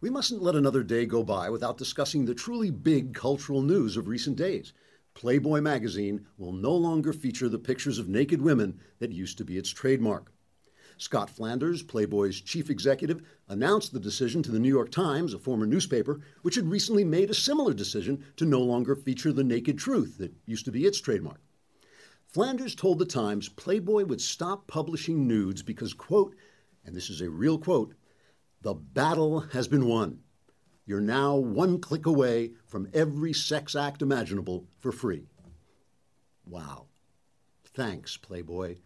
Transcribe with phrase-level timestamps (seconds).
[0.00, 4.06] We mustn't let another day go by without discussing the truly big cultural news of
[4.06, 4.72] recent days.
[5.14, 9.58] Playboy magazine will no longer feature the pictures of naked women that used to be
[9.58, 10.30] its trademark.
[10.98, 15.66] Scott Flanders, Playboy's chief executive, announced the decision to the New York Times, a former
[15.66, 20.16] newspaper, which had recently made a similar decision to no longer feature the naked truth
[20.18, 21.40] that used to be its trademark.
[22.24, 26.36] Flanders told the Times Playboy would stop publishing nudes because, quote,
[26.84, 27.94] and this is a real quote,
[28.62, 30.20] the battle has been won.
[30.86, 35.26] You're now one click away from every sex act imaginable for free.
[36.46, 36.86] Wow.
[37.74, 38.76] Thanks, Playboy.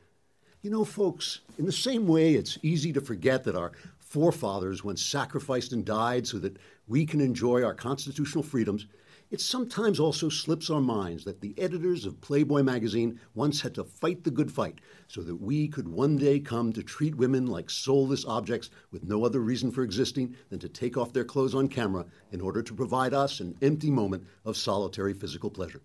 [0.62, 5.01] You know, folks, in the same way it's easy to forget that our forefathers once
[5.03, 8.87] sacrificed and died so that we can enjoy our constitutional freedoms,
[9.33, 13.83] it sometimes also slips our minds that the editors of Playboy magazine once had to
[13.83, 14.79] fight the good fight
[15.09, 19.25] so that we could one day come to treat women like soulless objects with no
[19.25, 22.75] other reason for existing than to take off their clothes on camera in order to
[22.75, 25.81] provide us an empty moment of solitary physical pleasure.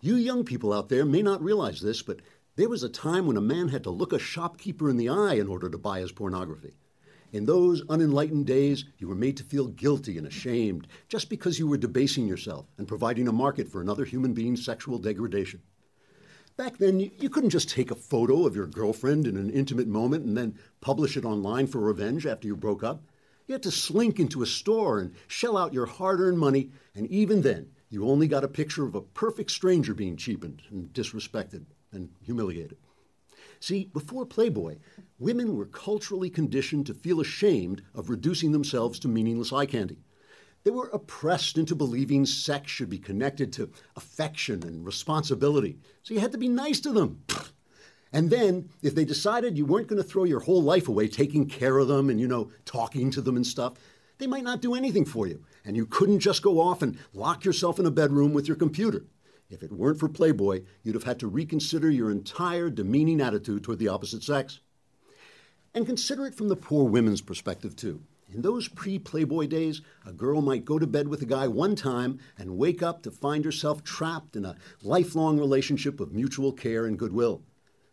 [0.00, 2.20] You young people out there may not realize this, but
[2.54, 5.34] there was a time when a man had to look a shopkeeper in the eye
[5.34, 6.74] in order to buy his pornography.
[7.34, 11.66] In those unenlightened days, you were made to feel guilty and ashamed just because you
[11.66, 15.60] were debasing yourself and providing a market for another human being's sexual degradation.
[16.56, 20.24] Back then, you couldn't just take a photo of your girlfriend in an intimate moment
[20.24, 23.02] and then publish it online for revenge after you broke up.
[23.48, 27.08] You had to slink into a store and shell out your hard earned money, and
[27.08, 31.64] even then, you only got a picture of a perfect stranger being cheapened and disrespected
[31.90, 32.76] and humiliated.
[33.64, 34.76] See, before Playboy,
[35.18, 40.02] women were culturally conditioned to feel ashamed of reducing themselves to meaningless eye candy.
[40.64, 46.20] They were oppressed into believing sex should be connected to affection and responsibility, so you
[46.20, 47.24] had to be nice to them.
[48.12, 51.48] And then, if they decided you weren't going to throw your whole life away taking
[51.48, 53.78] care of them and, you know, talking to them and stuff,
[54.18, 55.42] they might not do anything for you.
[55.64, 59.06] And you couldn't just go off and lock yourself in a bedroom with your computer.
[59.50, 63.78] If it weren't for Playboy, you'd have had to reconsider your entire demeaning attitude toward
[63.78, 64.60] the opposite sex.
[65.74, 68.02] And consider it from the poor women's perspective, too.
[68.32, 71.76] In those pre Playboy days, a girl might go to bed with a guy one
[71.76, 76.86] time and wake up to find herself trapped in a lifelong relationship of mutual care
[76.86, 77.42] and goodwill.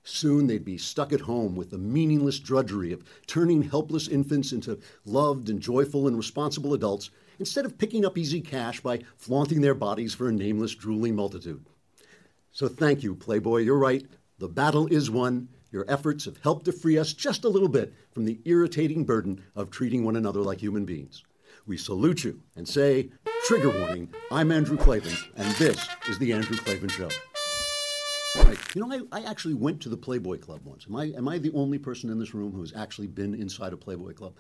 [0.03, 4.79] Soon they'd be stuck at home with the meaningless drudgery of turning helpless infants into
[5.05, 9.73] loved and joyful and responsible adults instead of picking up easy cash by flaunting their
[9.73, 11.65] bodies for a nameless, drooling multitude.
[12.51, 13.61] So thank you, Playboy.
[13.61, 14.05] You're right.
[14.37, 15.49] The battle is won.
[15.71, 19.43] Your efforts have helped to free us just a little bit from the irritating burden
[19.55, 21.23] of treating one another like human beings.
[21.65, 23.09] We salute you and say,
[23.47, 27.09] trigger warning, I'm Andrew Klavan, and this is The Andrew Klavan Show.
[28.35, 28.75] Right.
[28.75, 30.85] You know, I, I, actually went to the Playboy Club once.
[30.87, 33.73] Am I, am I the only person in this room who has actually been inside
[33.73, 34.35] a Playboy Club?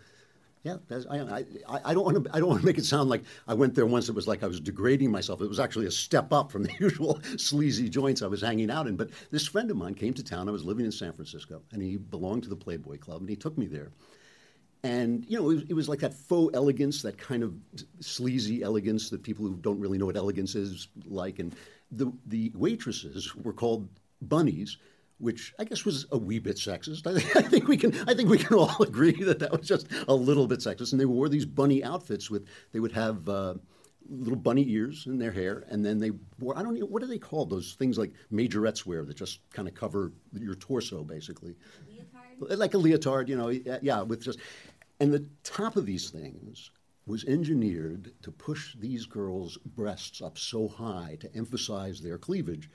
[0.63, 0.77] Yeah,
[1.09, 1.45] I, I,
[1.85, 2.35] I, don't want to.
[2.35, 4.09] I don't want to make it sound like I went there once.
[4.09, 5.41] It was like I was degrading myself.
[5.41, 8.85] It was actually a step up from the usual sleazy joints I was hanging out
[8.85, 8.95] in.
[8.95, 10.47] But this friend of mine came to town.
[10.47, 13.35] I was living in San Francisco, and he belonged to the Playboy Club, and he
[13.35, 13.91] took me there.
[14.83, 17.55] And you know, it was, it was like that faux elegance, that kind of
[17.99, 21.39] sleazy elegance that people who don't really know what elegance is like.
[21.39, 21.55] And
[21.91, 23.89] the the waitresses were called
[24.21, 24.77] bunnies
[25.21, 27.05] which I guess was a wee bit sexist.
[27.07, 30.13] I, think we can I think we can all agree that that was just a
[30.13, 30.91] little bit sexist.
[30.91, 33.53] And they wore these bunny outfits with they would have uh,
[34.09, 37.07] little bunny ears in their hair, and then they wore I don't know what are
[37.07, 41.55] they called those things like majorettes wear that just kind of cover your torso basically,
[41.87, 42.57] leotard?
[42.57, 44.39] like a leotard, you know, yeah, with just
[44.99, 46.71] and the top of these things
[47.05, 52.69] was engineered to push these girls' breasts up so high to emphasize their cleavage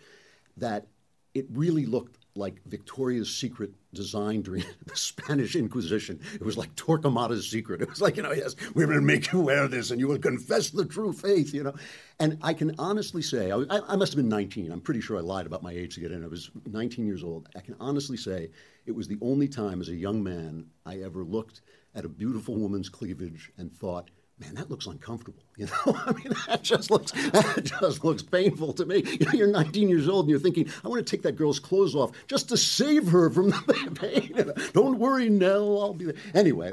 [0.56, 0.86] that
[1.34, 6.20] it really looked like Victoria's Secret design during the Spanish Inquisition.
[6.34, 7.82] It was like Torquemada's secret.
[7.82, 10.18] It was like, you know, yes, going to make you wear this and you will
[10.18, 11.74] confess the true faith, you know.
[12.20, 14.70] And I can honestly say, I, I, must have been 19.
[14.70, 16.22] I'm pretty sure I lied about my age to get in.
[16.22, 17.48] I was 19 years old.
[17.56, 18.50] I can honestly say
[18.86, 21.62] it was the only time as a young man I ever looked
[21.94, 25.42] at a beautiful woman's cleavage and thought, man, that looks uncomfortable.
[25.58, 29.02] You know, I mean, that just looks that just looks painful to me.
[29.06, 31.58] You know, you're 19 years old and you're thinking, I want to take that girl's
[31.58, 34.52] clothes off just to save her from the pain.
[34.74, 36.14] Don't worry, Nell, I'll be there.
[36.34, 36.72] Anyway.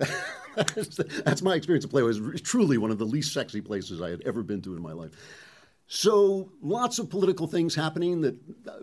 [0.55, 2.07] That's, my experience of Playboy.
[2.07, 4.91] Was truly one of the least sexy places I had ever been to in my
[4.91, 5.11] life.
[5.87, 8.35] So lots of political things happening that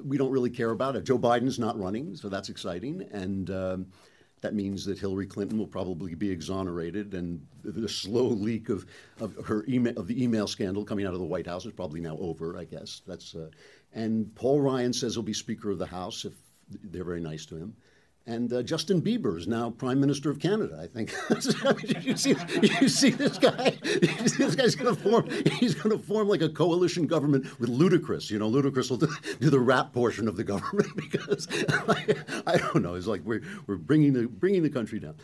[0.05, 1.03] we don't really care about.
[1.05, 3.07] Joe Biden's not running, so that's exciting.
[3.13, 3.87] And um,
[4.41, 8.87] that means that Hillary Clinton will probably be exonerated, and the slow leak of,
[9.21, 12.01] of her email of the email scandal coming out of the White House is probably
[12.01, 12.57] now over.
[12.57, 13.35] I guess that's.
[13.35, 13.51] Uh,
[13.93, 16.35] and Paul Ryan says he'll be Speaker of the House if
[16.85, 17.75] they're very nice to him.
[18.31, 21.13] And uh, Justin Bieber is now Prime Minister of Canada, I think.
[22.07, 23.71] you, see, you see this guy?
[23.83, 25.29] this guy's going to form.
[25.59, 28.31] He's going to form like a coalition government with Ludacris.
[28.31, 29.09] You know, Ludacris will do,
[29.41, 31.49] do the rap portion of the government because
[32.47, 32.95] I, don't know.
[32.95, 35.17] It's like we're we're bringing the bringing the country down.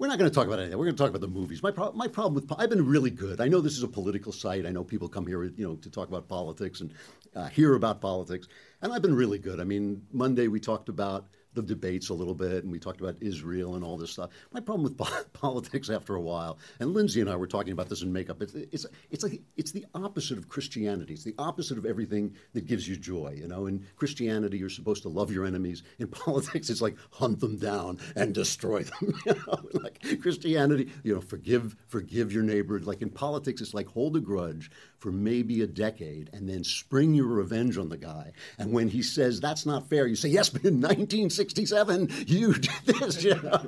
[0.00, 0.76] We're not going to talk about anything.
[0.76, 1.62] We're going to talk about the movies.
[1.62, 3.40] My, pro- my problem with I've been really good.
[3.40, 4.66] I know this is a political site.
[4.66, 6.92] I know people come here, you know, to talk about politics and
[7.36, 8.48] uh, hear about politics,
[8.82, 9.60] and I've been really good.
[9.60, 13.16] I mean, Monday we talked about the debates a little bit, and we talked about
[13.20, 14.30] Israel and all this stuff.
[14.52, 17.88] My problem with po- politics after a while, and Lindsay and I were talking about
[17.88, 18.42] this in makeup.
[18.42, 21.14] It's it's it's like it's the opposite of Christianity.
[21.14, 23.34] It's the opposite of everything that gives you joy.
[23.36, 25.82] You know, in Christianity, you're supposed to love your enemies.
[25.98, 29.14] In politics, it's like hunt them down and destroy them.
[29.26, 32.80] You know, like Christianity, you know, forgive forgive your neighbor.
[32.80, 34.70] Like in politics, it's like hold a grudge
[35.00, 38.32] for maybe a decade and then spring your revenge on the guy.
[38.58, 42.70] And when he says that's not fair, you say yes, but in 1967, you did
[42.86, 43.64] this, you know.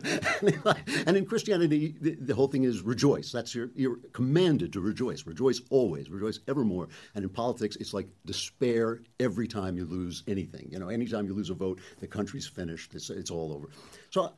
[1.07, 3.33] and in Christianity, the, the, whole thing is rejoice.
[3.33, 5.27] That's your, you're commanded to rejoice.
[5.27, 6.89] Rejoice always, rejoice evermore.
[7.15, 10.69] And in politics, it's like despair every time you lose anything.
[10.71, 12.95] You know, anytime you lose a vote, the country's finished.
[12.95, 13.69] It's, it's all over.
[14.11, 14.35] So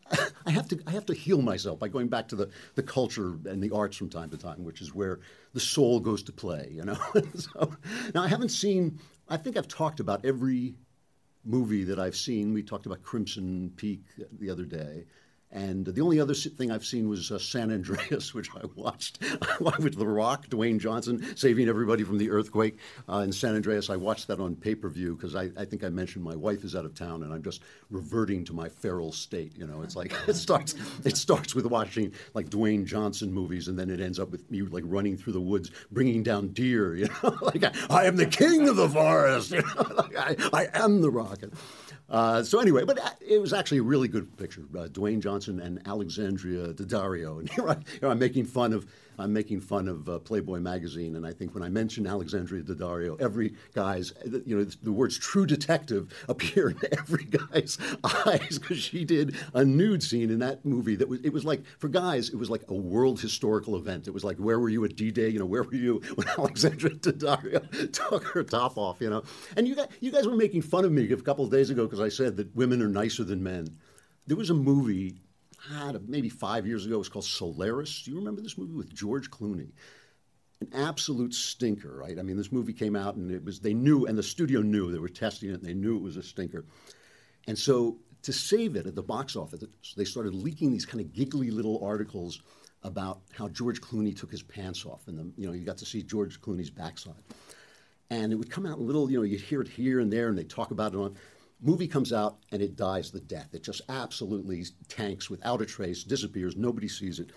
[0.47, 3.37] I have to I have to heal myself by going back to the, the culture
[3.45, 5.19] and the arts from time to time, which is where
[5.53, 6.79] the soul goes to play.
[6.85, 6.99] Know.
[7.35, 7.73] so
[8.15, 8.99] now I haven't seen.
[9.29, 10.75] I think I've talked about every
[11.45, 12.53] movie that I've seen.
[12.53, 14.03] We talked about Crimson Peak
[14.39, 15.05] the other day.
[15.55, 19.21] And the only other thing I've seen was uh, San Andreas, which I watched
[19.79, 22.77] with The Rock, Dwayne Johnson, saving everybody from the earthquake
[23.09, 23.89] uh, in San Andreas.
[23.89, 26.65] I watched that on pay per view because I, I, think I mentioned my wife
[26.65, 29.53] is out of town and I'm just reverting to my feral state.
[29.57, 30.75] You know, it's like it starts
[31.05, 34.63] it starts with watching like Dwayne Johnson movies and then it ends up with me
[34.63, 36.97] like running through the woods, bringing down deer.
[36.97, 39.53] You know, like I, I am the king of the forest.
[39.53, 41.39] You know, like I, I am the Rock.
[42.15, 44.63] Uh, so anyway, but uh, it was actually a really good picture.
[44.73, 48.87] Uh, Dwayne Johnson and Alexandria Daddario, and here, I, here I'm making fun of
[49.19, 53.21] I'm making fun of uh, Playboy magazine, and I think when I mention Alexandria Daddario,
[53.21, 54.13] every guy's,
[54.47, 57.79] you know, the words "true detective" appear in every guy's
[58.27, 60.97] eyes because she did a nude scene in that movie.
[60.97, 64.09] That was it was like for guys, it was like a world historical event.
[64.09, 65.29] It was like, where were you at D-Day?
[65.29, 69.01] You know, where were you when Alexandria Daddario took her top off?
[69.01, 69.23] You know,
[69.57, 71.85] and you guys, you guys were making fun of me a couple of days ago
[71.85, 73.69] because I said that women are nicer than men.
[74.27, 75.21] There was a movie
[76.07, 76.97] maybe five years ago.
[76.97, 78.03] It was called Solaris.
[78.03, 79.71] Do you remember this movie with George Clooney?
[80.61, 82.19] An absolute stinker, right?
[82.19, 84.93] I mean, this movie came out and it was, they knew, and the studio knew,
[84.93, 86.65] they were testing it and they knew it was a stinker.
[87.47, 89.63] And so to save it at the box office,
[89.97, 92.41] they started leaking these kind of giggly little articles
[92.83, 95.09] about how George Clooney took his pants off.
[95.09, 97.15] And, the, you know, you got to see George Clooney's backside.
[98.11, 100.39] And it would come out little, you know, you'd hear it here and there and
[100.39, 101.17] they talk about it on
[101.61, 103.55] Movie comes out and it dies the death.
[103.55, 107.31] It just absolutely tanks without a trace, disappears, nobody sees it.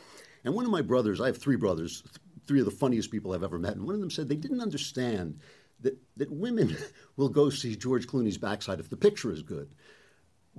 [0.43, 2.03] And one of my brothers, I have three brothers,
[2.45, 4.61] three of the funniest people I've ever met, and one of them said they didn't
[4.61, 5.39] understand
[5.81, 6.75] that, that women
[7.17, 9.73] will go see George Clooney's backside if the picture is good.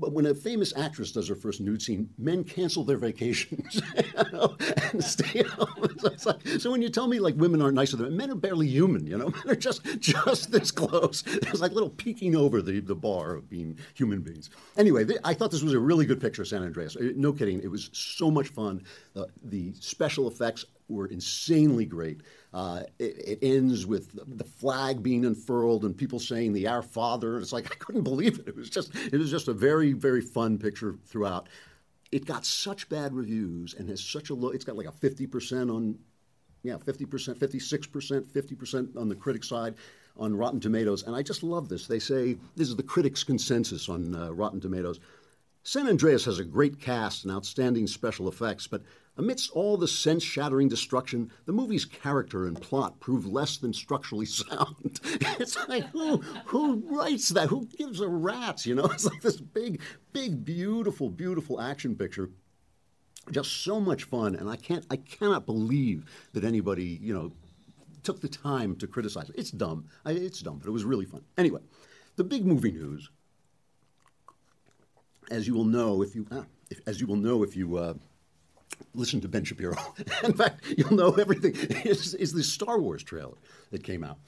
[0.00, 3.81] But when a famous actress does her first nude scene, men cancel their vacations
[4.93, 5.97] and stay home.
[5.99, 8.69] So, like, so, when you tell me like women aren't nicer than men, are barely
[8.69, 9.06] human.
[9.06, 11.25] You know, men are just just this close.
[11.27, 14.50] It's like little peeking over the, the bar of being human beings.
[14.77, 16.97] Anyway, I thought this was a really good picture of San Andreas.
[16.97, 18.83] Uh, no kidding, it was so much fun.
[19.43, 22.23] The special effects were insanely great.
[22.59, 27.38] Uh, it, it, ends with the flag being unfurled and people saying the Our Father.
[27.38, 28.49] It's like I couldn't believe it.
[28.49, 31.49] It was just it was just a very very fun picture throughout.
[32.11, 34.49] It got such bad reviews and has such a low.
[34.49, 35.97] It's got like a fifty percent on,
[36.65, 39.77] yeah, fifty percent, fifty six percent, fifty percent on the critic side
[40.17, 41.05] on Rotten Tomatoes.
[41.05, 41.87] And I just love this.
[41.87, 44.99] They say this is the critics' consensus on uh, Rotten Tomatoes.
[45.62, 48.83] San Andreas has a great cast and outstanding special effects, but
[49.19, 54.27] Amidst all the sense shattering destruction, the movie's character and plot prove less than structurally
[54.27, 55.01] sound.
[55.03, 57.49] it's like, who, who writes that?
[57.49, 58.65] Who gives a rat's?
[58.65, 59.81] You know, it's like this big,
[60.13, 62.31] big, beautiful, beautiful action picture.
[63.33, 67.33] Just so much fun, and I can't, I cannot believe that anybody, you know,
[68.05, 69.35] took the time to criticize it.
[69.37, 69.87] It's dumb.
[70.05, 71.23] I, it's dumb, but it was really fun.
[71.37, 71.61] Anyway,
[72.17, 73.11] the big movie news,
[75.31, 77.95] as you will know if you, ah, if, as you will know if you uh,
[78.94, 79.76] listen to Ben Shapiro.
[80.25, 81.54] In fact, you'll know everything.
[81.85, 83.37] Is, the Star Wars trailer
[83.70, 84.18] that came out.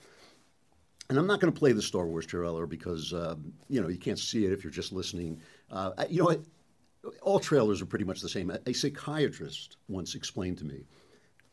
[1.09, 3.35] And I'm not going to play the Star Wars trailer because uh,
[3.69, 5.40] you know you can't see it if you're just listening.
[5.71, 8.50] Uh, you know, all trailers are pretty much the same.
[8.50, 10.85] A, a psychiatrist once explained to me,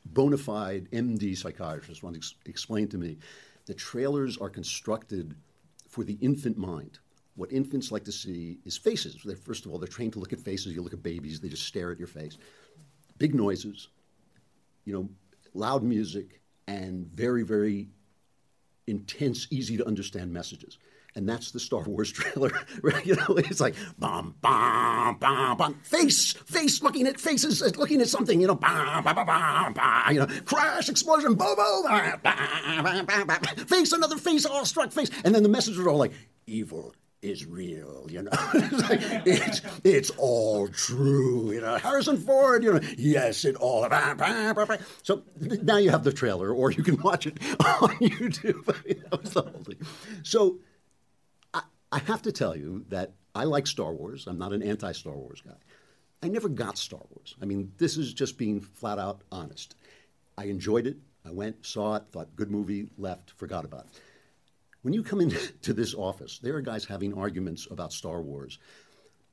[0.05, 3.17] bona fide MD psychiatrist once ex- explained to me,
[3.65, 5.35] that trailers are constructed
[5.87, 6.99] for the infant mind
[7.37, 9.21] what infants like to see is faces.
[9.23, 10.73] They're, first of all, they're trained to look at faces.
[10.73, 12.37] You look at babies, they just stare at your face.
[13.17, 13.89] Big noises,
[14.85, 15.09] you know,
[15.53, 17.89] loud music, and very, very
[18.87, 20.77] intense, easy to understand messages.
[21.15, 22.51] And that's the Star Wars trailer.
[23.03, 28.01] you know, it's like bam, bam, bam, bam, face, face, looking at faces, uh, looking
[28.01, 28.39] at something.
[28.39, 31.85] You know, bam, bam, bam, bam, you know, crash, explosion, boom, boom,
[33.65, 36.13] face, another face, awestruck face, and then the messages are all like
[36.45, 38.31] evil, is real, you know.
[38.53, 41.77] it's, like, it's, it's all true, you know.
[41.77, 43.87] Harrison Ford, you know, yes, it all.
[45.03, 47.37] So now you have the trailer, or you can watch it
[47.81, 48.65] on YouTube.
[48.65, 49.77] that was the whole thing.
[50.23, 50.59] So
[51.53, 54.27] I, I have to tell you that I like Star Wars.
[54.27, 55.55] I'm not an anti Star Wars guy.
[56.23, 57.35] I never got Star Wars.
[57.41, 59.75] I mean, this is just being flat out honest.
[60.37, 60.97] I enjoyed it.
[61.25, 64.01] I went, saw it, thought good movie, left, forgot about it.
[64.87, 68.57] When you come into this office, there are guys having arguments about Star Wars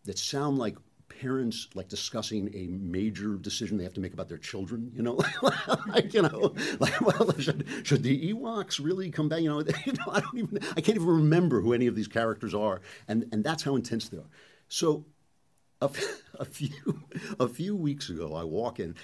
[0.05, 0.77] that sound like
[1.09, 4.91] parents like discussing a major decision they have to make about their children.
[4.97, 5.21] You know,
[5.87, 9.43] like you know, like well, should, should the Ewoks really come back?
[9.43, 12.09] You know, you know, I don't even, I can't even remember who any of these
[12.09, 14.31] characters are, and and that's how intense they are.
[14.67, 15.07] So
[15.85, 15.91] a,
[16.41, 16.71] a, few
[17.39, 18.95] a few weeks ago, I walk in.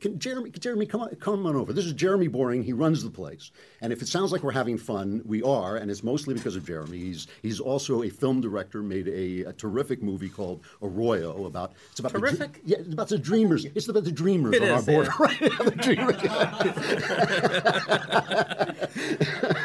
[0.00, 1.72] Can Jeremy, Jeremy, come on, come on over.
[1.72, 2.64] This is Jeremy Boreing.
[2.64, 5.90] He runs the place, and if it sounds like we're having fun, we are, and
[5.90, 6.98] it's mostly because of Jeremy.
[6.98, 8.82] He's he's also a film director.
[8.82, 12.54] Made a, a terrific movie called Arroyo about it's about terrific.
[12.64, 13.64] The, yeah, it's about the dreamers.
[13.64, 15.10] It's about the dreamers it on is, our border.
[15.42, 15.48] Yeah.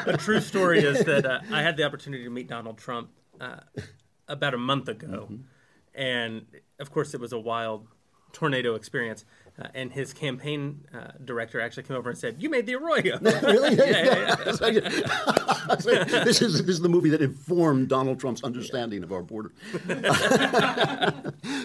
[0.13, 3.09] a true story is that uh, I had the opportunity to meet Donald Trump
[3.39, 3.57] uh,
[4.27, 5.27] about a month ago.
[5.31, 5.41] Mm-hmm
[5.97, 6.45] and
[6.79, 7.87] of course it was a wild
[8.31, 9.25] tornado experience.
[9.59, 13.17] Uh, and his campaign uh, director actually came over and said, "You made the Arroyo."
[13.21, 13.75] really?
[13.75, 16.03] yeah, yeah, yeah.
[16.23, 19.51] this is this is the movie that informed Donald Trump's understanding of our border.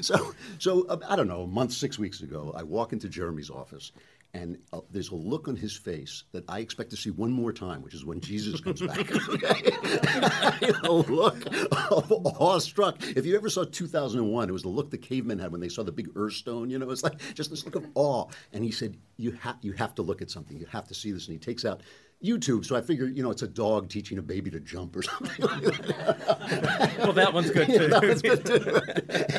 [0.01, 1.43] so, so uh, I don't know.
[1.43, 3.93] A month, six weeks ago, I walk into Jeremy's office,
[4.35, 7.53] and uh, there's a look on his face that I expect to see one more
[7.53, 9.11] time, which is when Jesus comes back.
[10.85, 11.47] a look
[11.91, 12.11] of
[12.41, 13.03] awestruck.
[13.03, 15.83] If you ever saw 2001, it was the look the cavemen had when they saw
[15.83, 16.71] the big Earth stone.
[16.71, 18.27] You know, it's like just this look of awe.
[18.53, 20.59] And he said, "You have you have to look at something.
[20.59, 21.83] You have to see this." And he takes out
[22.23, 22.65] YouTube.
[22.65, 25.45] So I figure, you know, it's a dog teaching a baby to jump or something.
[25.45, 26.95] Like that.
[26.99, 27.73] well, that one's good too.
[27.73, 28.81] Yeah, that one's good too.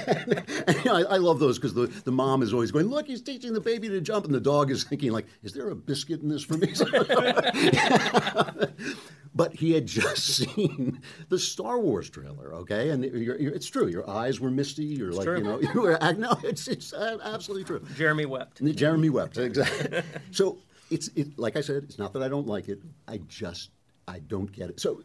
[0.07, 2.87] and, and, you know, I, I, love those because the, the mom is always going,
[2.87, 5.69] "Look, he's teaching the baby to jump," and the dog is thinking, like, "Is there
[5.69, 6.67] a biscuit in this for me?"
[9.35, 13.87] but he had just seen the Star Wars trailer, okay, and you're, you're, it's true.
[13.87, 14.83] Your eyes were misty.
[14.83, 15.37] You're it's like, true.
[15.37, 17.85] you know, you were no, it's it's uh, absolutely true.
[17.95, 18.63] Jeremy wept.
[18.75, 20.01] Jeremy wept exactly.
[20.31, 20.57] so
[20.89, 22.81] it's it, like I said, it's not that I don't like it.
[23.07, 23.71] I just
[24.07, 24.79] I don't get it.
[24.79, 25.03] So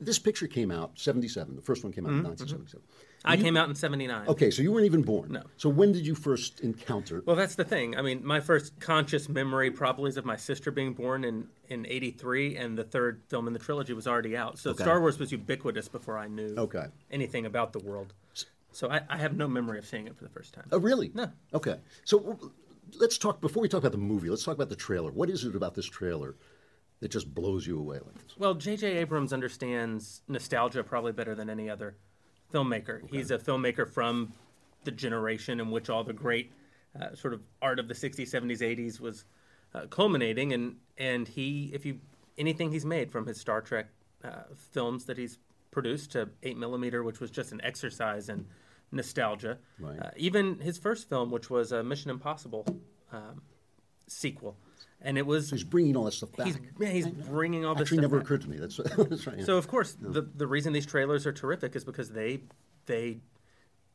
[0.00, 1.56] this picture came out 77.
[1.56, 2.20] The first one came out mm-hmm.
[2.20, 2.82] in 1977.
[2.82, 3.08] Mm-hmm.
[3.24, 4.28] I you, came out in 79.
[4.28, 5.32] Okay, so you weren't even born.
[5.32, 5.42] No.
[5.56, 7.22] So when did you first encounter?
[7.26, 7.96] Well, that's the thing.
[7.96, 11.84] I mean, my first conscious memory probably is of my sister being born in, in
[11.86, 14.58] 83, and the third film in the trilogy was already out.
[14.58, 14.84] So okay.
[14.84, 16.86] Star Wars was ubiquitous before I knew okay.
[17.10, 18.12] anything about the world.
[18.70, 20.66] So I, I, have no memory of seeing it for the first time.
[20.70, 21.10] Oh, really?
[21.12, 21.32] No.
[21.52, 21.76] Okay.
[22.04, 22.38] So
[22.98, 24.30] let's talk before we talk about the movie.
[24.30, 25.10] Let's talk about the trailer.
[25.10, 26.36] What is it about this trailer
[27.00, 28.36] that just blows you away like this?
[28.36, 28.98] Well, J.J.
[28.98, 31.96] Abrams understands nostalgia probably better than any other
[32.52, 33.04] filmmaker.
[33.04, 33.18] Okay.
[33.18, 34.32] He's a filmmaker from
[34.84, 36.52] the generation in which all the great
[37.00, 39.24] uh, sort of art of the 60s, 70s, 80s was
[39.74, 42.00] uh, culminating, and and he, if you
[42.38, 43.88] anything he's made from his Star Trek
[44.24, 45.38] uh, films that he's
[45.70, 48.46] produced to Eight Millimeter, which was just an exercise in
[48.92, 49.58] nostalgia.
[49.78, 49.98] Right.
[50.00, 52.66] Uh, even his first film, which was a Mission Impossible
[53.12, 53.42] um,
[54.06, 54.56] sequel,
[55.00, 56.46] and it was so he's bringing all that stuff back.
[56.46, 57.82] He's, yeah, he's bringing all this.
[57.82, 58.26] Actually, never back.
[58.26, 58.58] occurred to me.
[58.58, 59.38] That's, that's right.
[59.38, 59.44] Yeah.
[59.44, 62.40] So of course, the the reason these trailers are terrific is because they
[62.86, 63.20] they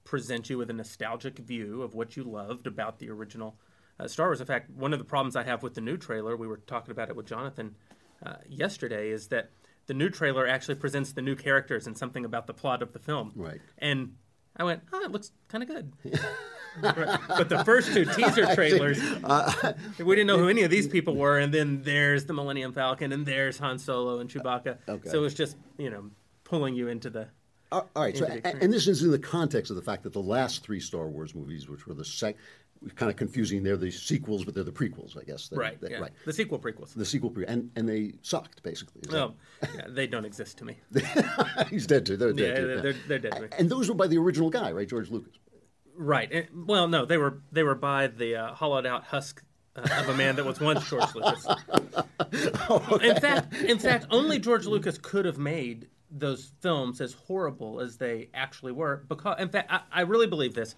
[0.03, 3.57] present you with a nostalgic view of what you loved about the original
[3.99, 4.41] uh, Star Wars.
[4.41, 6.91] In fact, one of the problems I have with the new trailer, we were talking
[6.91, 7.75] about it with Jonathan
[8.25, 9.51] uh, yesterday, is that
[9.87, 12.99] the new trailer actually presents the new characters and something about the plot of the
[12.99, 13.31] film.
[13.35, 13.61] Right.
[13.77, 14.15] And
[14.55, 15.93] I went, oh, it looks kind of good.
[16.81, 21.15] but the first two teaser trailers, uh, we didn't know who any of these people
[21.15, 24.77] were, and then there's the Millennium Falcon, and there's Han Solo and Chewbacca.
[24.87, 25.09] Okay.
[25.09, 26.09] So it was just you know
[26.43, 27.27] pulling you into the.
[27.71, 30.63] All right, so, and this is in the context of the fact that the last
[30.63, 32.35] three Star Wars movies, which were the sec,
[32.95, 33.63] kind of confusing.
[33.63, 35.47] They're the sequels, but they're the prequels, I guess.
[35.47, 35.79] They, right.
[35.79, 35.99] They, yeah.
[35.99, 36.11] Right.
[36.25, 36.93] The sequel prequels.
[36.93, 39.01] The sequel pre, and and they sucked basically.
[39.09, 39.35] Well,
[39.75, 40.77] yeah, they don't exist to me.
[41.69, 42.17] He's dead too.
[42.17, 42.67] They're dead yeah, too.
[42.67, 43.55] They're, they're, they're dead.
[43.57, 45.33] And those were by the original guy, right, George Lucas.
[45.95, 46.49] Right.
[46.53, 49.43] well, no, they were they were by the uh, hollowed out husk
[49.75, 51.45] uh, of a man that was once George Lucas.
[52.69, 53.09] oh, okay.
[53.09, 57.97] In fact, in fact, only George Lucas could have made those films as horrible as
[57.97, 59.03] they actually were.
[59.07, 60.75] Because, in fact, I, I really believe this.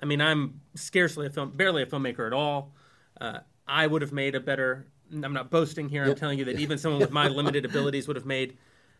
[0.00, 2.72] I mean, I'm scarcely a film, barely a filmmaker at all.
[3.20, 4.86] Uh, I would have made a better.
[5.12, 6.04] I'm not boasting here.
[6.04, 8.56] I'm telling you that even someone with my limited abilities would have made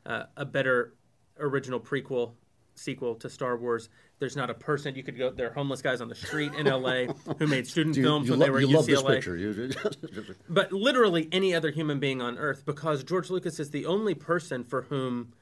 [0.07, 0.95] uh, a better
[1.39, 2.33] original prequel
[2.75, 3.89] sequel to Star Wars.
[4.19, 5.31] There's not a person you could go.
[5.31, 7.09] There are homeless guys on the street in L.A.
[7.39, 9.15] who made student You, films you when lo- they were you at love this UCLA.
[9.15, 10.35] picture.
[10.49, 14.65] But literally any other human being on Earth, because George Lucas is the only person
[14.65, 15.33] for whom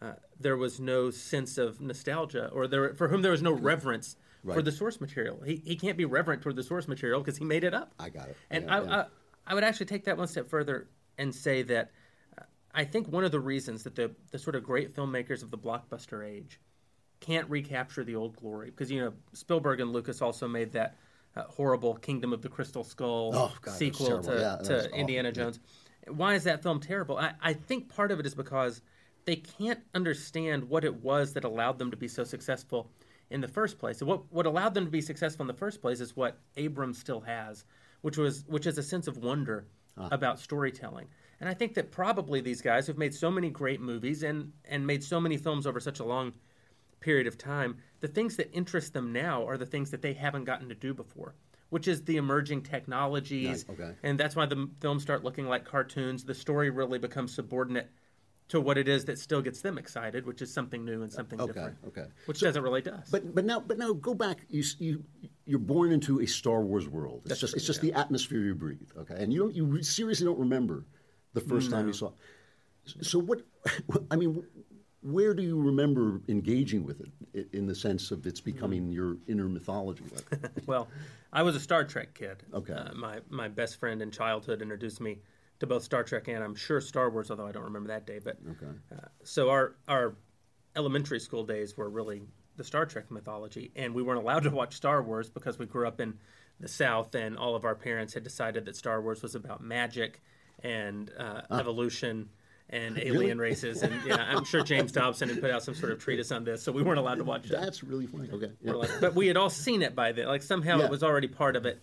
[0.00, 4.16] uh, there was no sense of nostalgia, or there for whom there was no reverence
[4.44, 5.40] for the source material.
[5.44, 7.92] He he can't be reverent toward the source material because he made it up.
[7.98, 8.36] I got it.
[8.50, 8.96] And Yeah, I, yeah.
[8.96, 9.06] I
[9.46, 11.90] I would actually take that one step further and say that
[12.38, 12.42] uh,
[12.74, 15.58] I think one of the reasons that the the sort of great filmmakers of the
[15.58, 16.60] blockbuster age
[17.20, 20.96] can't recapture the old glory because you know Spielberg and Lucas also made that
[21.36, 24.90] uh, horrible Kingdom of the Crystal Skull Oh, God, sequel to, Yeah, to.
[24.94, 25.32] Indiana.
[25.32, 25.60] Jones.
[26.08, 27.16] Why is that film terrible?
[27.16, 28.82] I, I think part of it is because
[29.24, 32.90] they can't understand what it was that allowed them to be so successful
[33.32, 34.00] in the first place.
[34.00, 36.98] And what what allowed them to be successful in the first place is what Abrams
[36.98, 37.64] still has,
[38.02, 39.66] which was which is a sense of wonder
[39.98, 40.08] Ah.
[40.10, 41.06] about storytelling.
[41.38, 44.86] And I think that probably these guys who've made so many great movies and and
[44.86, 46.32] made so many films over such a long
[47.00, 50.44] period of time, the things that interest them now are the things that they haven't
[50.44, 51.34] gotten to do before,
[51.68, 53.66] which is the emerging technologies.
[53.68, 53.94] Right, okay.
[54.02, 56.24] And that's why the films start looking like cartoons.
[56.24, 57.90] The story really becomes subordinate
[58.52, 61.40] to what it is that still gets them excited, which is something new and something
[61.40, 61.76] Okay, different.
[61.88, 62.04] okay.
[62.26, 63.08] Which doesn't relate to us.
[63.10, 64.40] But but now but now go back.
[64.50, 65.02] You you
[65.46, 67.20] you're born into a Star Wars world.
[67.24, 68.90] It's That's just true, it's just the atmosphere you breathe.
[68.98, 70.84] Okay, and you don't you seriously don't remember
[71.32, 72.08] the first time you saw.
[72.08, 73.06] it.
[73.06, 73.40] So what?
[74.10, 74.44] I mean,
[75.00, 77.00] where do you remember engaging with
[77.32, 80.04] it in the sense of it's becoming your inner mythology?
[80.66, 80.88] Well,
[81.32, 82.42] I was a Star Trek kid.
[82.52, 82.74] Okay.
[82.74, 85.20] Uh, my my best friend in childhood introduced me
[85.62, 88.18] to both Star Trek and I'm sure Star Wars, although I don't remember that day.
[88.22, 88.66] But Okay.
[88.94, 90.14] uh, so our our
[90.76, 92.22] elementary school days were really
[92.56, 95.86] the Star Trek mythology, and we weren't allowed to watch Star Wars because we grew
[95.88, 96.18] up in
[96.60, 100.20] the South, and all of our parents had decided that Star Wars was about magic
[100.62, 102.28] and uh, evolution.
[102.70, 105.98] And alien races, and yeah, I'm sure James Dobson had put out some sort of
[105.98, 107.50] treatise on this, so we weren't allowed to watch it.
[107.50, 108.30] that's really funny.
[108.32, 108.72] Okay, yeah.
[108.98, 110.26] But we had all seen it by then.
[110.26, 110.86] Like somehow Yeah.
[110.86, 111.82] it was already part of it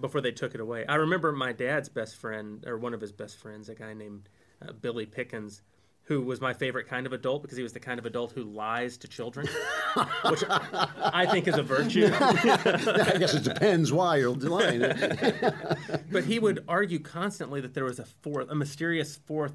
[0.00, 0.84] before they took it away.
[0.86, 4.28] I remember my dad's best friend, or one of his best friends, a guy named
[4.62, 5.62] uh, Billy Pickens,
[6.06, 8.44] who was my favorite kind of adult because he was the kind of adult who
[8.44, 9.48] lies to children,
[10.24, 12.10] which I think is a virtue.
[12.14, 14.80] I guess it depends why you're lying.
[16.12, 19.54] but he would argue constantly that there was a fourth, a mysterious fourth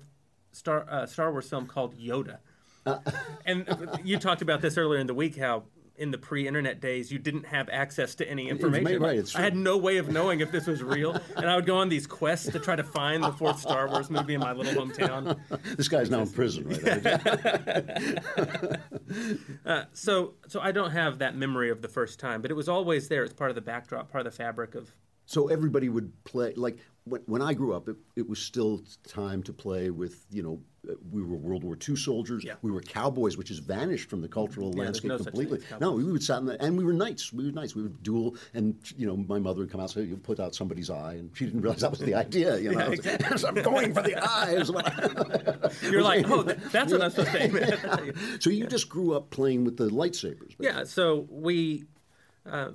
[0.51, 2.39] Star uh, Star Wars film called Yoda.
[3.45, 3.65] and
[4.03, 5.63] you talked about this earlier in the week how
[6.01, 9.01] in the pre-internet days you didn't have access to any information.
[9.01, 11.67] right, it's I had no way of knowing if this was real, and I would
[11.67, 14.51] go on these quests to try to find the fourth Star Wars movie in my
[14.51, 15.39] little hometown.
[15.77, 18.17] this guy's now in prison, right?
[19.65, 22.69] Uh, so, so I don't have that memory of the first time, but it was
[22.69, 23.23] always there.
[23.23, 24.89] It's part of the backdrop, part of the fabric of.
[25.25, 29.41] So everybody would play like when, when I grew up, it, it was still time
[29.43, 30.59] to play with you know
[30.89, 32.53] uh, we were World War II soldiers, Yeah.
[32.61, 35.59] we were cowboys, which has vanished from the cultural there's landscape no completely.
[35.79, 37.31] No, we would sat in the, and we were knights.
[37.33, 37.75] We were knights.
[37.75, 40.39] We would duel, and you know my mother would come out and say, "You put
[40.39, 42.57] out somebody's eye," and she didn't realize that was the idea.
[42.57, 42.93] You know,
[43.35, 44.53] so I'm going for the eye.
[44.53, 48.43] is what I- You're like, oh, that's what I'm supposed to at.
[48.43, 50.55] so you just grew up playing with the lightsabers.
[50.59, 51.85] Yeah, so we,
[52.45, 52.69] uh,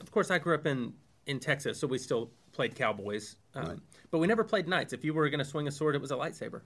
[0.00, 0.94] of course, I grew up in
[1.26, 3.78] in Texas, so we still played cowboys, um, Right.
[4.10, 4.92] but we never played knights.
[4.92, 6.62] If you were going to swing a sword, it was a lightsaber.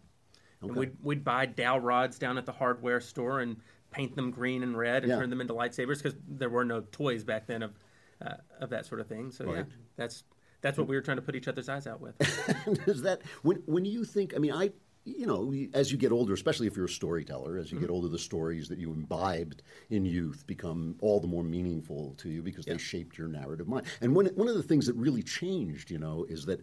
[0.63, 3.57] And we'd we'd buy dowel rods down at the hardware store and
[3.91, 5.19] paint them green and red and Yeah.
[5.19, 7.79] turn them into lightsabers because there were no toys back then of
[8.21, 9.31] uh, of that sort of thing.
[9.31, 9.65] So yeah,
[9.97, 10.25] that's
[10.63, 12.15] that's what we were trying to put each other's eyes out with.
[12.89, 14.35] is that when when you think?
[14.35, 14.73] I mean, I
[15.07, 18.09] you know, as you get older, especially if you're a storyteller, as you get older,
[18.09, 22.67] the stories that you imbibed in youth become all the more meaningful to you because
[22.67, 23.87] they shaped your narrative mind.
[24.01, 26.61] And one one of the things that really changed, you know, is that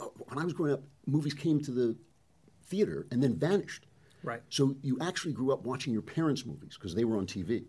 [0.00, 1.94] uh, when I was growing up, movies came to the
[2.62, 3.86] theater and then vanished.
[4.22, 4.40] Right.
[4.48, 7.64] So you actually grew up watching your parents' movies because they were on TV.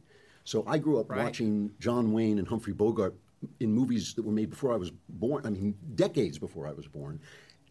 [0.46, 1.24] So I grew up Right.
[1.24, 3.16] watching John Wayne and Humphrey Bogart
[3.60, 5.46] in movies that were made before I was born.
[5.46, 7.20] I mean, decades before I was born.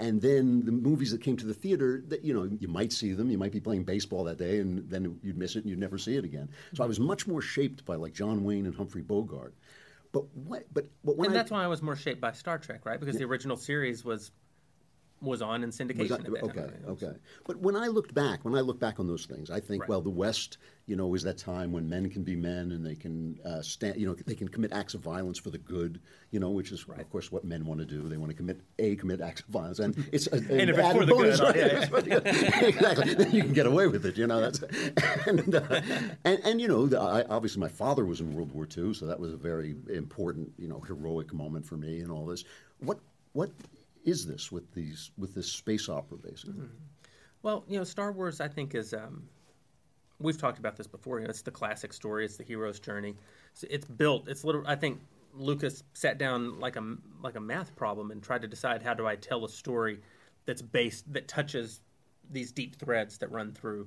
[0.00, 3.12] And then the movies that came to the theater, that you know, you might see
[3.12, 5.78] them, you might be playing baseball that day, and then you'd miss it and you'd
[5.78, 6.48] never see it again.
[6.74, 9.54] So I was much more shaped by like John Wayne and Humphrey Bogart.
[10.10, 10.64] But what?
[10.72, 12.98] But but when and I, that's why I was more shaped by Star Trek, right?
[12.98, 14.32] Because the original series was
[15.24, 15.98] was on in syndication.
[15.98, 16.84] Was at that okay, time.
[16.88, 17.12] okay.
[17.46, 19.88] But when I looked back, when I look back on those things, I think, Right.
[19.88, 22.94] well, the West, you know, is that time when men can be men and they
[22.94, 26.38] can uh, stand, you know, they can commit acts of violence for the good, you
[26.40, 27.00] know, which is, right.
[27.00, 28.08] of course, what men want to do.
[28.08, 30.78] They want to commit a commit acts of violence, and it's a, And if it's
[30.78, 31.56] added for the bonus, good, right?
[31.56, 32.26] yeah, It's for the good.
[32.68, 33.14] exactly.
[33.14, 34.40] Then you can get away with it, you know.
[34.40, 34.62] That's
[35.26, 35.80] and uh,
[36.24, 39.06] and, and you know, the, I, obviously, my father was in World War II, so
[39.06, 42.44] that was a very important, you know, heroic moment for me and all this.
[42.80, 42.98] What
[43.32, 43.50] what
[44.04, 46.68] is this with these with this space opera, basically?
[47.42, 48.94] Well, you know, Star Wars, I think, is.
[48.94, 49.28] Um,
[50.20, 51.18] we've talked about this before.
[51.18, 52.24] You know, it's the classic story.
[52.24, 53.16] It's the hero's journey.
[53.54, 54.28] So it's built.
[54.28, 54.66] It's little.
[54.66, 55.00] I think
[55.34, 59.06] Lucas sat down like a like a math problem and tried to decide how do
[59.06, 60.00] I tell a story
[60.46, 61.80] that's based that touches
[62.30, 63.86] these deep threads that run through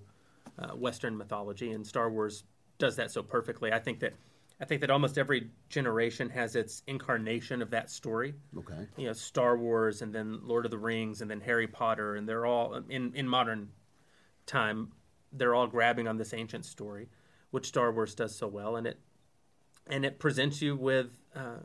[0.59, 2.43] uh, Western mythology, and Star Wars
[2.77, 3.71] does that so perfectly.
[3.71, 4.13] I think that.
[4.59, 8.33] I think that almost every generation has its incarnation of that story.
[8.57, 8.87] Okay.
[8.97, 12.27] you know Star Wars and then Lord of the Rings and then Harry Potter and
[12.27, 13.69] they're all in in modern
[14.45, 14.91] time
[15.31, 17.09] they're all grabbing on this ancient story
[17.51, 18.99] which Star Wars does so well and it
[19.87, 21.59] and it presents you with uh,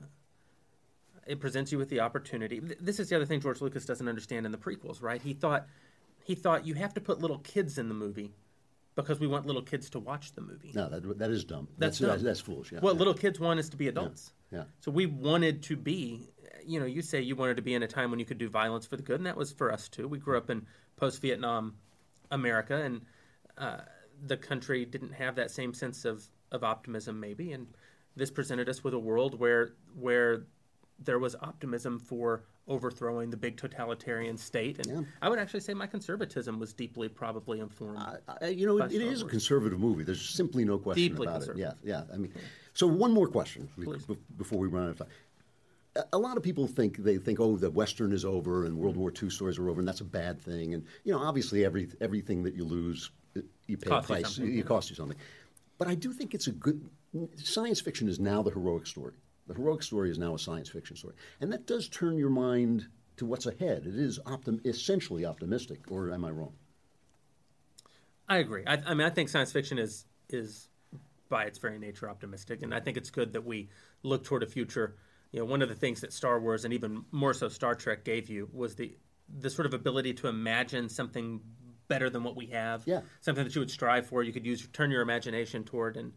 [1.27, 2.61] it presents you with the opportunity.
[2.61, 5.23] This is the other thing George Lucas doesn't understand in the prequels right?
[5.23, 5.67] He thought
[6.25, 8.33] he thought you have to put little kids in the movie
[8.95, 11.69] because we want little kids to watch the movie No, that, that is dumb.
[11.79, 12.25] That's That's dumb.
[12.25, 12.73] that's foolish.
[12.73, 12.81] Yeah.
[12.81, 12.99] what yeah.
[12.99, 14.65] little kids want is to be adults Yeah.
[14.81, 16.29] so we wanted to be,
[16.67, 18.49] you know, you say you wanted to be in a time when you could do
[18.49, 20.07] violence for the good, and that was for us too.
[20.09, 21.75] We grew up in post-Vietnam
[22.31, 23.01] America, and
[23.59, 23.79] uh,
[24.27, 27.53] the country didn't have that same sense of, of optimism, maybe.
[27.53, 27.67] And
[28.15, 30.45] this presented us with a world where where
[30.99, 34.79] there was optimism for overthrowing the big totalitarian state.
[34.79, 35.09] And Yeah.
[35.21, 37.99] I would actually say my conservatism was deeply probably informed.
[37.99, 40.05] I, I, you know, it, it is a conservative movie.
[40.05, 41.57] There's simply no question Deeply about it.
[41.57, 42.05] Yeah, yeah.
[42.13, 42.33] I mean,
[42.75, 44.07] so one more question Please.
[44.37, 45.09] before we run out of time.
[46.13, 49.13] A- lot of people think they think, oh, the Western is over and World War
[49.23, 50.73] II stories are over, and that's a bad thing.
[50.73, 53.11] And you know, obviously, every everything that you lose,
[53.67, 54.37] you pay a you price.
[54.37, 55.19] something, it costs you something.
[55.77, 56.89] But I do think it's a good
[57.37, 59.13] science fiction is now the heroic story.
[59.47, 62.87] The heroic story is now a science fiction story, and that does turn your mind
[63.17, 63.87] to what's ahead.
[63.87, 66.55] It is optim- essentially optimistic, or am I wrong?
[68.29, 68.63] I agree.
[68.67, 70.69] I, I mean, I think science fiction is is
[71.29, 73.69] by its very nature optimistic, and I think it's good that we
[74.03, 74.97] look toward a future.
[75.33, 78.05] You know, one of the things that Star Wars and even more so Star Trek
[78.05, 78.97] gave you was the
[79.41, 81.41] the sort of ability to imagine something
[81.89, 82.83] better than what we have.
[82.87, 83.01] Yeah.
[83.21, 84.23] Something that you would strive for.
[84.23, 86.13] You could use turn your imagination toward and.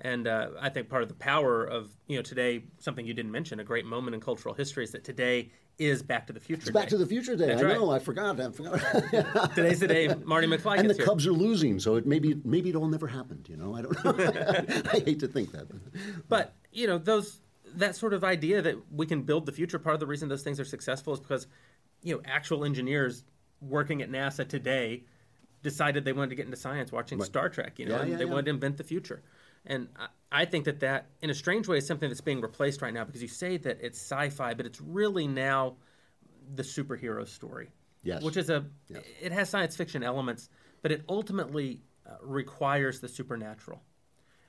[0.00, 3.30] And uh, I think part of the power of you know today, something you didn't
[3.32, 6.62] mention, a great moment in cultural history is that today is Back to the Future.
[6.62, 6.90] It's Back Day.
[6.90, 7.46] to the Future Day.
[7.46, 7.74] That's I right.
[7.76, 7.90] know.
[7.90, 8.40] I forgot.
[8.40, 8.80] I forgot.
[9.54, 11.04] Today's the day Marty McFly and the here.
[11.04, 13.48] Cubs are losing, so it maybe maybe it all never happened.
[13.48, 14.82] You know, I don't know.
[14.92, 15.66] I hate to think that.
[16.28, 17.40] But you know, those
[17.76, 19.78] that sort of idea that we can build the future.
[19.78, 21.46] Part of the reason those things are successful is because
[22.02, 23.24] you know actual engineers
[23.60, 25.04] working at NASA today
[25.62, 27.78] decided they wanted to get into science watching Star Trek.
[27.78, 28.30] You know, Yeah, and yeah, they yeah.
[28.30, 29.22] wanted to invent the future.
[29.66, 30.06] And I,
[30.42, 33.04] I think that that, in a strange way, is something that's being replaced right now
[33.04, 35.76] because you say that it's sci-fi, but it's really now
[36.54, 37.70] the superhero story.
[38.02, 38.22] Yes.
[38.22, 38.66] Which is a,
[39.20, 40.50] it has science fiction elements,
[40.82, 43.82] but it ultimately uh, requires the supernatural.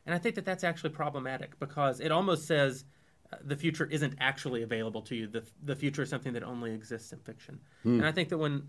[0.05, 2.83] And I think that that's actually problematic because it almost says
[3.31, 5.27] uh, the future isn't actually available to you.
[5.27, 7.59] The, the future is something that only exists in fiction.
[7.83, 8.63] And I think that when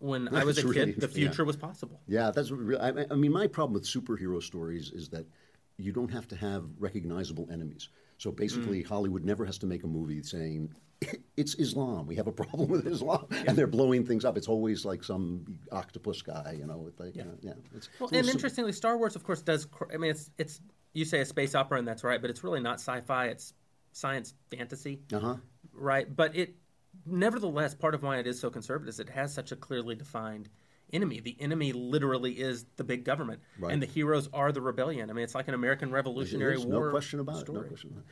[0.00, 0.66] when I was a Hmm.
[0.66, 1.28] That's kid, the interesting, yeah.
[1.28, 2.00] future was possible.
[2.08, 5.24] Yeah, that's what I mean, my problem with superhero stories is that
[5.78, 7.88] you don't have to have recognizable enemies.
[8.18, 8.36] So Mm.
[8.36, 10.74] basically, Hollywood never has to make a movie saying
[11.36, 12.06] it's Islam.
[12.06, 14.36] We have a problem with Islam, and they're blowing things up.
[14.36, 16.78] It's always like some octopus guy, you know.
[16.78, 17.54] With like, yeah, yeah.
[17.74, 19.64] It's, Well, it's and little interestingly, Star Wars, of course, does.
[19.66, 20.60] cr- I mean, it's it's
[20.92, 23.26] you say a space opera, and that's right, but it's really not sci-fi.
[23.26, 23.54] It's
[23.92, 25.36] science fantasy, Uh-huh.
[25.72, 26.14] right?
[26.14, 26.54] But it,
[27.06, 30.48] nevertheless, part of why it is so conservative is it has such a clearly defined
[30.92, 31.20] enemy.
[31.20, 33.72] The enemy literally is the big government, Right.
[33.72, 35.10] and the heroes are the rebellion.
[35.10, 36.86] I mean, it's like an American Revolutionary is, War.
[36.86, 37.60] no question about story.
[37.60, 37.62] it.
[37.62, 38.06] No question about it.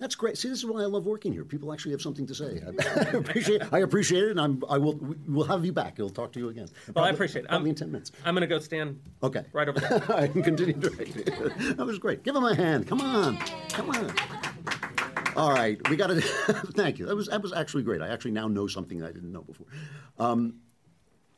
[0.00, 0.36] That's great.
[0.36, 1.44] See, this is why I love working here.
[1.44, 2.60] People actually have something to say.
[2.96, 3.62] I appreciate.
[3.72, 4.98] I appreciate it, and I'm, I will.
[5.28, 5.98] We'll have you back.
[5.98, 6.66] We'll talk to you again.
[6.92, 7.48] Well, I appreciate it.
[7.48, 8.10] Probably I'm- in ten minutes.
[8.24, 9.44] I'm going to go stand Okay.
[9.52, 10.02] right over there.
[10.12, 11.22] I can continue directly.
[11.74, 12.24] that was great.
[12.24, 12.88] Give him a hand.
[12.88, 13.36] Come on.
[13.68, 14.12] Come on.
[15.36, 16.20] All right, we got to.
[16.74, 17.06] thank you.
[17.06, 18.00] That was that was actually great.
[18.00, 19.66] I actually now know something I didn't know before.
[20.18, 20.54] Um,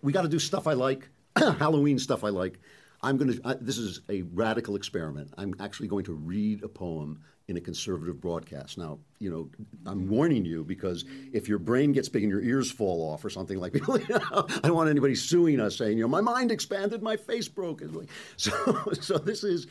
[0.02, 2.58] we got to do stuff I like, Halloween stuff I like.
[3.02, 3.58] I'm going to.
[3.60, 5.32] This is a radical experiment.
[5.36, 8.76] I'm actually going to read a poem in a conservative broadcast.
[8.78, 9.48] Now, you know,
[9.88, 13.30] I'm warning you because if your brain gets big and your ears fall off or
[13.30, 17.02] something like, know, I don't want anybody suing us saying, you know, my mind expanded,
[17.02, 17.82] my face broke.
[18.36, 18.52] So,
[19.00, 19.66] so this is.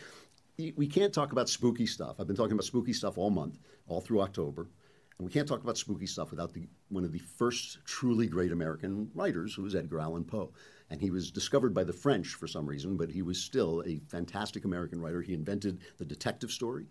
[0.77, 2.15] We can't talk about spooky stuff.
[2.17, 3.59] I've been talking about spooky stuff all month,
[3.89, 4.69] all through October.
[5.17, 8.51] And we can't talk about spooky stuff without the, one of the first truly great
[8.51, 10.51] American writers, who was Edgar Allan Poe.
[10.89, 13.99] And he was discovered by the French for some reason, but he was still a
[14.07, 15.21] fantastic American writer.
[15.21, 16.87] He invented the detective story.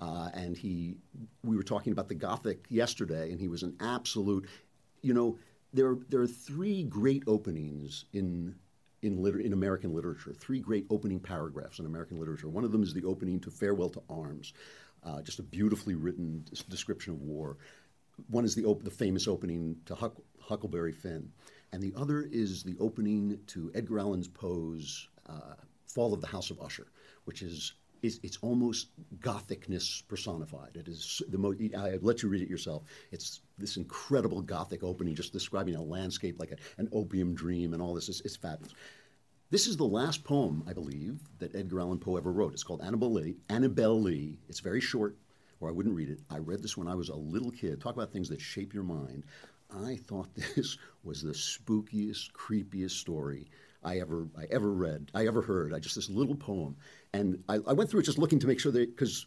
[0.00, 0.96] Uh, and he,
[1.44, 4.48] we were talking about the Gothic yesterday, and he was an absolute,
[5.02, 5.38] you know,
[5.72, 8.54] there, there are three great openings in
[9.02, 12.48] in, liter- in American literature, three great opening paragraphs in American literature.
[12.48, 14.52] One of them is the opening to Farewell to Arms,
[15.04, 17.56] uh, just a beautifully written description of war.
[18.28, 21.30] One is the, op- the famous opening to Huck- Huckleberry Finn,
[21.72, 25.54] and the other is the opening to Edgar Allan Poe's uh,
[25.86, 26.86] Fall of the House of Usher,
[27.24, 28.88] which is it's, it's almost
[29.20, 30.76] gothicness personified.
[30.76, 31.58] It is the most.
[31.76, 32.84] I let you read it yourself.
[33.10, 37.82] It's this incredible gothic opening, just describing a landscape like a, an opium dream and
[37.82, 38.08] all this.
[38.08, 38.72] It's, it's fabulous.
[39.50, 42.52] This is the last poem, I believe, that Edgar Allan Poe ever wrote.
[42.52, 43.38] It's called Annabel Lee.
[43.48, 44.36] Annabel Lee.
[44.46, 45.16] It's very short,
[45.60, 46.20] or I wouldn't read it.
[46.28, 47.80] I read this when I was a little kid.
[47.80, 49.24] Talk about things that shape your mind.
[49.74, 53.46] I thought this was the spookiest, creepiest story
[53.82, 55.72] I ever I ever read, I ever heard.
[55.72, 56.76] I just this little poem,
[57.14, 59.26] and I, I went through it just looking to make sure that because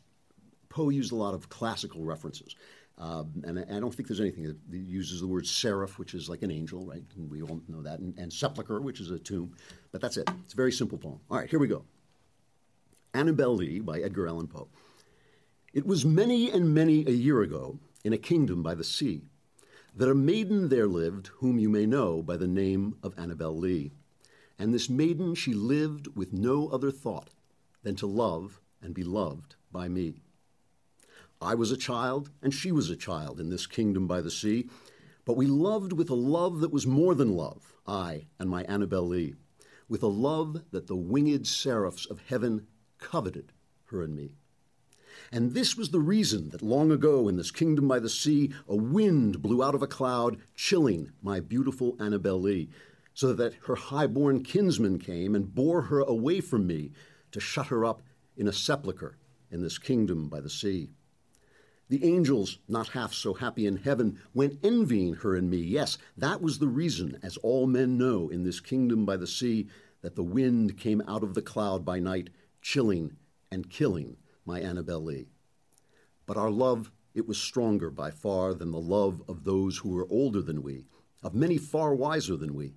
[0.70, 2.56] Poe used a lot of classical references.
[2.98, 6.30] Um, and I, I, don't think there's anything that, uses the word seraph, which is
[6.30, 7.02] like an angel, right?
[7.16, 9.56] And we all know that, and, and sepulcher, which is a tomb.
[9.92, 10.30] But that's it.
[10.44, 11.20] It's a very simple poem.
[11.30, 11.84] All right, here we go.
[13.14, 14.70] Annabel Lee by Edgar Allan Poe.
[15.74, 19.22] It was many and many a year ago, in a kingdom by the sea,
[19.96, 23.92] that a maiden there lived whom you may know by the name of Annabel Lee.
[24.58, 27.30] And this maiden she lived with no other thought
[27.84, 30.22] than to love and be loved by me.
[31.42, 34.70] I was a child, and she was a child in this kingdom by the sea,
[35.26, 39.08] but we loved with a love that was more than love, I and my Annabel
[39.08, 39.36] Lee,
[39.92, 42.66] with a love that the winged seraphs of heaven
[42.98, 43.52] coveted
[43.88, 44.32] her and me.
[45.34, 48.76] And this was the reason that long ago in this kingdom by the sea, a
[48.76, 52.70] wind blew out of a cloud, chilling my beautiful Annabel Lee,
[53.14, 56.94] so that her high-born kinsman came and bore her away from me
[57.34, 58.02] to shut her up
[58.38, 59.18] in a sepulchre
[59.52, 60.88] in this kingdom by the sea.
[61.92, 65.58] The angels, not half so happy in heaven, went envying her and me.
[65.58, 69.68] Yes, that was the reason, as all men know in this kingdom by the sea,
[70.02, 72.30] that the wind came out of the cloud by night,
[72.62, 73.18] chilling
[73.52, 75.28] and killing my Annabel Lee.
[76.26, 80.08] But our love, it was stronger by far than the love of those who were
[80.10, 80.86] older than we,
[81.22, 82.76] of many far wiser than we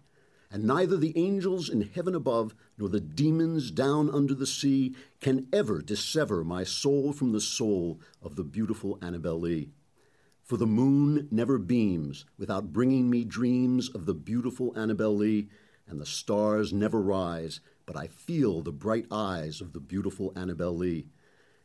[0.55, 5.49] and neither the angels in heaven above nor the demons down under the sea can
[5.53, 9.73] ever dissever my soul from the soul of the beautiful Annabel Lee.
[10.45, 15.49] For the moon never beams without bringing me dreams of the beautiful Annabel Lee,
[15.89, 20.77] and the stars never rise, but I feel the bright eyes of the beautiful Annabel
[20.77, 21.09] Lee.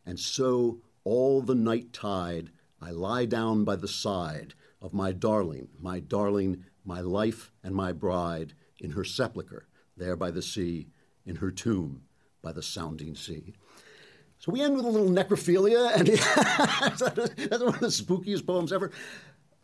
[0.03, 2.49] And so, all the night tide,
[2.81, 7.91] I lie down by the side of my darling, my darling, my life and my
[7.91, 10.87] bride, in her sepulchre, there by the sea,
[11.25, 12.03] in her tomb
[12.41, 13.53] by the sounding sea.
[14.39, 16.07] So we end with a little necrophilia, and
[17.49, 18.91] that's one of the spookiest poems ever.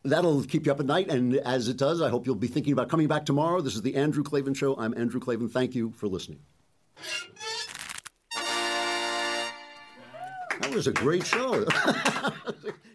[0.03, 2.73] That'll keep you up at night, and as it does, I hope you'll be thinking
[2.73, 3.61] about coming back tomorrow.
[3.61, 4.75] This is the Andrew Klavan Show.
[4.77, 5.47] I'm Andrew Klavan.
[5.49, 6.39] Thank you for listening.
[10.59, 11.65] That was a great show.